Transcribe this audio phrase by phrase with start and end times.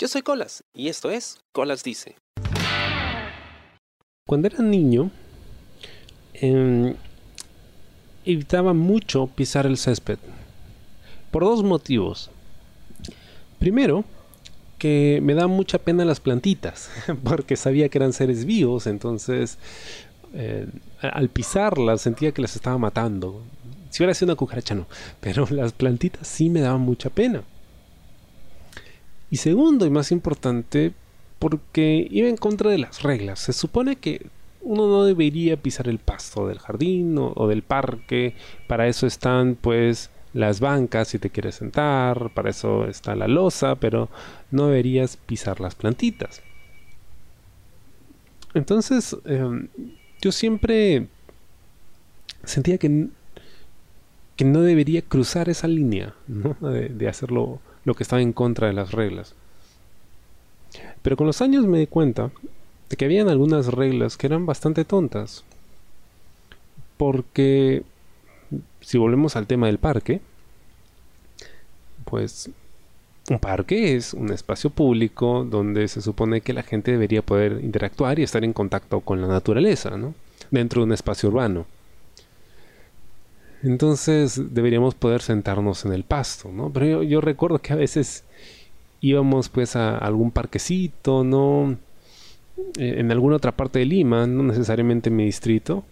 [0.00, 2.14] Yo soy Colas y esto es Colas Dice.
[4.28, 5.10] Cuando era niño,
[6.34, 6.94] em,
[8.24, 10.18] evitaba mucho pisar el césped.
[11.32, 12.30] Por dos motivos.
[13.58, 14.04] Primero,
[14.78, 16.90] que me da mucha pena las plantitas,
[17.24, 19.58] porque sabía que eran seres vivos, entonces
[20.32, 20.68] eh,
[21.00, 23.42] al pisarlas sentía que las estaba matando.
[23.90, 24.86] Si hubiera sido una cucaracha no,
[25.18, 27.42] pero las plantitas sí me daban mucha pena.
[29.30, 30.92] Y segundo y más importante,
[31.38, 33.40] porque iba en contra de las reglas.
[33.40, 34.26] Se supone que
[34.60, 38.34] uno no debería pisar el pasto del jardín o, del parque.
[38.66, 43.76] Para eso están pues las bancas si te quieres sentar, para eso está la losa,
[43.76, 44.08] pero
[44.50, 46.42] no deberías pisar las plantitas.
[48.54, 49.68] Entonces, em,
[50.20, 51.06] yo siempre
[52.44, 53.08] sentía que,
[54.36, 58.72] que no debería cruzar esa línea, de, de hacerlo lo que estaba en contra de
[58.72, 59.34] las reglas.
[61.02, 62.30] Pero con los años me di cuenta
[62.88, 65.44] de que habían algunas reglas que eran bastante tontas.
[66.96, 67.82] Porque
[68.80, 70.20] si volvemos al tema del parque,
[72.04, 72.50] pues
[73.30, 78.18] un parque es un espacio público donde se supone que la gente debería poder interactuar
[78.18, 80.14] y estar en contacto con la naturaleza, ¿no?
[80.50, 81.66] Dentro de un espacio urbano.
[83.62, 86.70] Entonces deberíamos poder sentarnos en el pasto, ¿no?
[86.72, 88.24] Pero yo, recuerdo que a veces
[89.00, 91.76] íbamos pues a algún parquecito, ¿no?
[92.78, 95.84] Eh, en alguna otra parte de Lima, no necesariamente en mi distrito.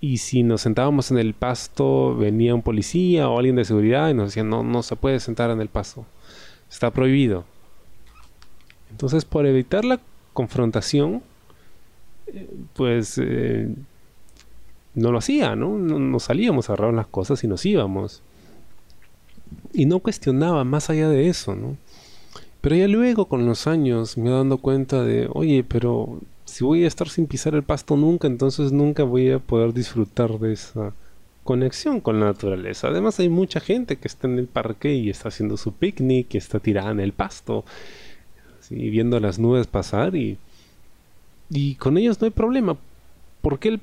[0.00, 4.14] Y si nos sentábamos en el pasto, venía un policía o alguien de seguridad y
[4.14, 6.06] nos decía, no, no se puede sentar en el pasto.
[6.70, 7.44] Está prohibido.
[8.90, 10.00] Entonces, por evitar la
[10.32, 11.22] confrontación,
[12.28, 13.74] eh, pues eh,
[14.98, 15.78] no lo hacía, ¿no?
[15.78, 18.22] Nos salíamos, agarraron las cosas y nos íbamos.
[19.72, 21.76] Y no cuestionaba más allá de eso, ¿no?
[22.60, 26.84] Pero ya luego con los años me he dando cuenta de, oye, pero si voy
[26.84, 30.92] a estar sin pisar el pasto nunca, entonces nunca voy a poder disfrutar de esa
[31.44, 32.88] conexión con la naturaleza.
[32.88, 36.58] Además hay mucha gente que está en el parque y está haciendo su picnic, está
[36.58, 37.64] tirada en el pasto,
[38.58, 40.38] así, viendo las nubes pasar y,
[41.48, 42.76] y con ellos no hay problema.
[43.40, 43.80] ¿Por qué el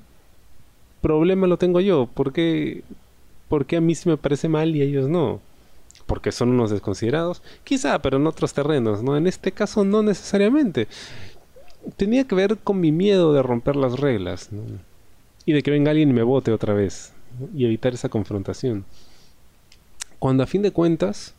[1.06, 2.08] problema lo tengo yo?
[2.12, 2.84] ¿Por qué,
[3.48, 5.40] ¿Por qué a mí sí me parece mal y a ellos no?
[6.06, 9.18] porque son unos desconsiderados, quizá, pero en otros terrenos, ¿no?
[9.18, 10.88] En este caso no necesariamente.
[11.98, 14.50] Tenía que ver con mi miedo de romper las reglas,
[15.46, 17.14] Y de que venga alguien y me vote otra vez,
[17.56, 18.86] y evitar esa confrontación.
[20.20, 21.34] Cuando a fin de cuentas,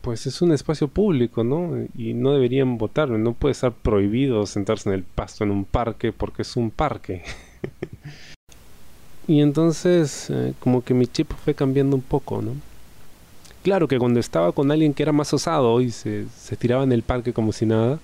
[0.00, 1.86] pues es un espacio público, ¿no?
[1.96, 6.12] Y no deberían votarme, no puede estar prohibido sentarse en el pasto en un parque
[6.12, 7.22] porque es un parque.
[9.26, 12.52] y entonces, eh, como que mi chip fue cambiando un poco, ¿no?
[13.64, 16.26] Claro que cuando estaba con alguien que era más osado y se,
[16.58, 17.98] tiraba en el parque como si nada,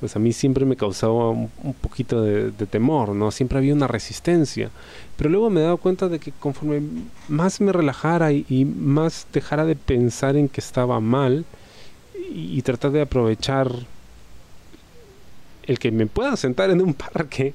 [0.00, 3.30] pues a mí siempre me causaba un, poquito de, temor, ¿no?
[3.30, 4.70] Siempre había una resistencia.
[5.16, 6.82] Pero luego me he dado cuenta de que conforme
[7.28, 11.46] más me relajara y, más dejara de pensar en que estaba mal
[12.30, 13.72] y, tratar de aprovechar
[15.62, 17.54] el que me pueda sentar en un parque,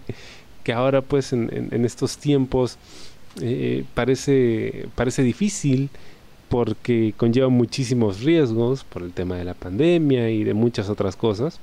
[0.64, 2.78] que ahora pues en, estos tiempos
[3.42, 5.90] eh, parece, parece difícil,
[6.50, 11.60] porque conlleva muchísimos riesgos por el tema de la pandemia y de muchas otras cosas.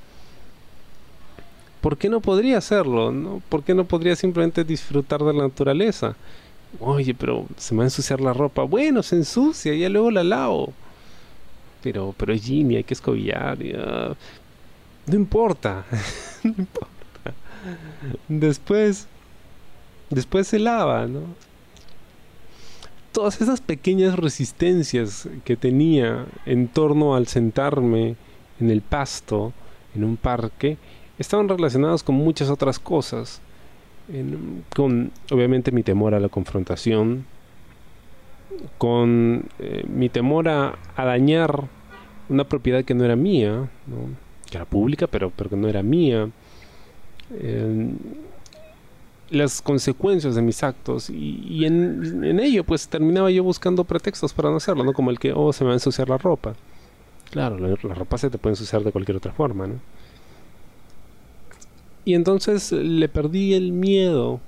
[1.81, 3.11] ¿Por qué no podría hacerlo?
[3.11, 3.41] No?
[3.49, 6.15] ¿Por qué no podría simplemente disfrutar de la naturaleza?
[6.78, 8.65] Oye, pero se me va a ensuciar la ropa.
[8.65, 10.72] Bueno, se ensucia, ya luego la lavo.
[11.82, 13.59] Pero, pero Jimmy, hay que escobillar.
[15.06, 15.84] No importa.
[16.44, 17.00] no importa.
[18.28, 19.06] Después,
[20.10, 21.22] después se lava, ¿no?
[23.12, 28.16] todas esas pequeñas resistencias que tenía en torno al sentarme
[28.60, 29.53] en el pasto,
[29.94, 30.76] en un parque,
[31.19, 33.41] estaban relacionadas con muchas otras cosas.
[34.75, 37.26] con obviamente mi temor a la confrontación,
[38.78, 41.69] con eh, mi temor a, dañar
[42.28, 43.69] una propiedad que no era mía,
[44.50, 46.29] que era pública, pero, pero que no era mía
[49.31, 54.56] las consecuencias de mis actos y, en, ello pues terminaba yo buscando pretextos para no
[54.56, 54.93] hacerlo, ¿no?
[54.93, 56.55] Como el que, oh, se me va a ensuciar la ropa.
[57.31, 59.75] Claro, la, ropa se te puede ensuciar de cualquier otra forma, ¿no?
[62.05, 64.41] Y entonces le perdí el miedo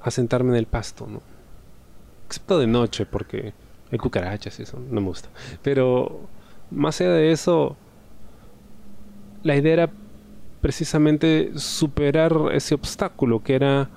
[0.00, 1.20] a sentarme en el pasto, ¿no?
[2.26, 3.52] Excepto de noche porque
[3.92, 5.28] hay cucarachas y eso, no me gusta.
[5.62, 6.20] Pero
[6.70, 7.76] más allá de eso,
[9.42, 9.90] la idea era
[10.66, 13.88] precisamente superar ese obstáculo que era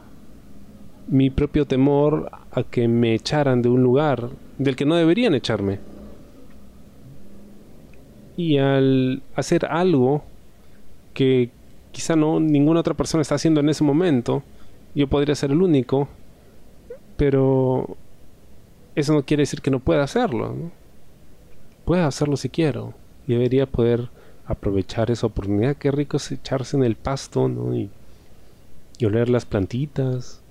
[1.07, 4.29] mi propio temor a que me echaran de un lugar
[4.59, 5.79] del que no deberían echarme.
[8.37, 10.21] Y al hacer algo
[11.15, 11.49] que
[11.91, 14.43] quizá no ninguna otra persona está haciendo en ese momento,
[14.93, 16.07] yo podría ser el único,
[17.17, 17.97] pero
[18.93, 20.55] eso no quiere decir que no pueda hacerlo.
[21.83, 22.93] Puedo hacerlo si quiero.
[23.27, 24.11] Y debería poder
[24.49, 25.77] aprovechar esa oportunidad.
[25.77, 27.75] Qué rico es echarse en el pasto ¿no?
[27.75, 27.89] y,
[28.97, 30.41] y oler las plantitas,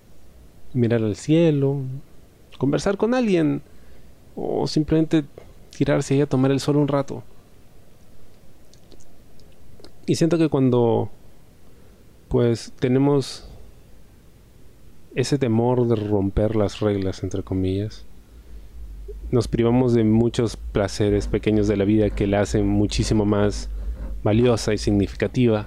[0.72, 1.82] mirar al cielo,
[2.58, 3.60] conversar con alguien
[4.36, 5.24] o simplemente
[5.76, 7.24] tirarse ahí a tomar el sol un rato.
[10.06, 11.10] Y siento que cuando
[12.28, 13.48] pues tenemos
[15.14, 18.04] ese temor de romper las reglas, entre comillas,
[19.32, 23.68] nos privamos de muchos placeres pequeños de la vida que la hacen muchísimo más
[24.22, 25.66] valiosa y significativa.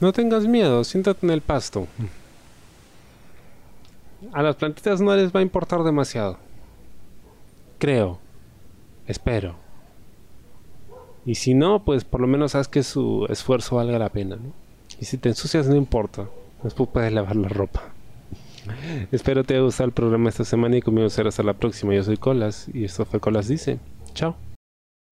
[0.00, 1.86] No tengas miedo, siéntate en el pasto.
[4.32, 6.38] A las plantitas no les va a importar demasiado.
[7.78, 8.18] Creo.
[9.06, 9.56] Espero.
[11.24, 14.38] Y si no, pues por lo menos haz que su esfuerzo valga la pena.
[15.00, 16.28] Y si te ensucias, no importa.
[16.62, 17.82] Después puedes lavar la ropa.
[19.12, 21.94] Espero te haya gustado el programa esta semana y conmigo será hasta la próxima.
[21.94, 23.78] Yo soy Colas y esto fue Colas Dice.
[24.14, 24.47] Chao.